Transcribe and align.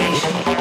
Creation. 0.00 0.59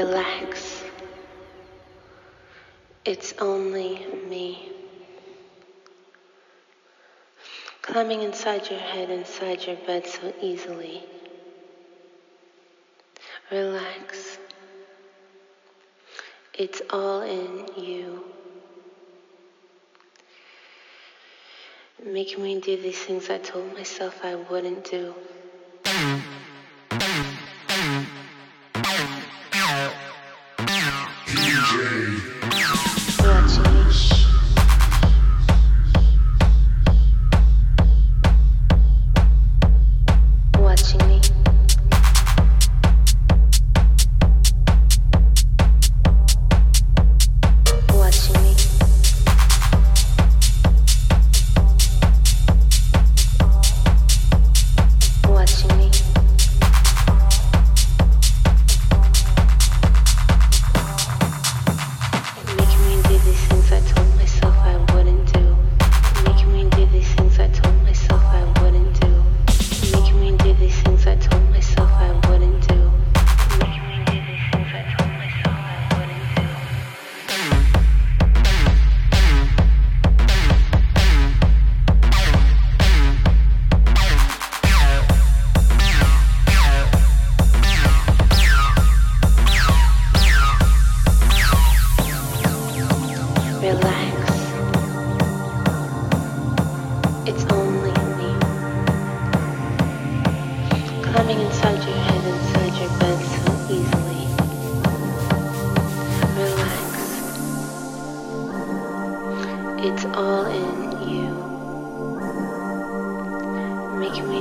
Relax. 0.00 0.82
It's 3.04 3.34
only 3.38 4.06
me. 4.30 4.72
Climbing 7.82 8.22
inside 8.22 8.70
your 8.70 8.80
head, 8.80 9.10
inside 9.10 9.66
your 9.66 9.76
bed 9.76 10.06
so 10.06 10.32
easily. 10.40 11.02
Relax. 13.52 14.38
It's 16.54 16.80
all 16.88 17.20
in 17.20 17.68
you. 17.76 18.24
Making 22.02 22.42
me 22.42 22.58
do 22.58 22.80
these 22.80 22.98
things 22.98 23.28
I 23.28 23.36
told 23.36 23.74
myself 23.74 24.24
I 24.24 24.36
wouldn't 24.36 24.90
do. 24.90 25.14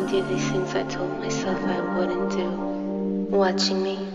Do 0.10 0.24
these 0.24 0.50
things 0.50 0.74
I 0.74 0.84
told 0.86 1.20
myself 1.20 1.60
I 1.66 1.82
wouldn't 1.96 2.32
do. 2.32 2.50
Watching 3.30 3.84
me. 3.84 4.09